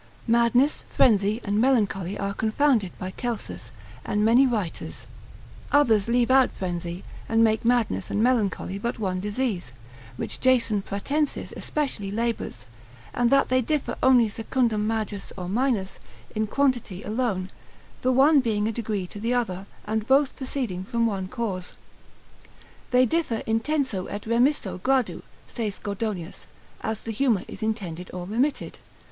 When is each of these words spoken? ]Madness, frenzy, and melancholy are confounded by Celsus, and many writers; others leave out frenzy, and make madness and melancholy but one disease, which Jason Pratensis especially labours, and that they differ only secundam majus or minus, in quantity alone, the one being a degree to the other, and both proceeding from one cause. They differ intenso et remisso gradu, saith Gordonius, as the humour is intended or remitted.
]Madness, 0.27 0.83
frenzy, 0.89 1.39
and 1.45 1.61
melancholy 1.61 2.17
are 2.17 2.33
confounded 2.33 2.91
by 2.97 3.11
Celsus, 3.11 3.71
and 4.03 4.25
many 4.25 4.47
writers; 4.47 5.05
others 5.71 6.07
leave 6.07 6.31
out 6.31 6.49
frenzy, 6.49 7.03
and 7.29 7.43
make 7.43 7.63
madness 7.63 8.09
and 8.09 8.23
melancholy 8.23 8.79
but 8.79 8.97
one 8.97 9.19
disease, 9.19 9.71
which 10.17 10.39
Jason 10.39 10.81
Pratensis 10.81 11.53
especially 11.55 12.09
labours, 12.09 12.65
and 13.13 13.29
that 13.29 13.49
they 13.49 13.61
differ 13.61 13.95
only 14.01 14.27
secundam 14.27 14.87
majus 14.87 15.31
or 15.37 15.47
minus, 15.47 15.99
in 16.33 16.47
quantity 16.47 17.03
alone, 17.03 17.51
the 18.01 18.11
one 18.11 18.39
being 18.39 18.67
a 18.67 18.71
degree 18.71 19.05
to 19.05 19.19
the 19.19 19.35
other, 19.35 19.67
and 19.85 20.07
both 20.07 20.35
proceeding 20.35 20.83
from 20.83 21.05
one 21.05 21.27
cause. 21.27 21.75
They 22.89 23.05
differ 23.05 23.43
intenso 23.45 24.07
et 24.09 24.23
remisso 24.23 24.79
gradu, 24.79 25.21
saith 25.47 25.83
Gordonius, 25.83 26.47
as 26.81 27.01
the 27.01 27.11
humour 27.11 27.43
is 27.47 27.61
intended 27.61 28.09
or 28.11 28.25
remitted. 28.25 28.79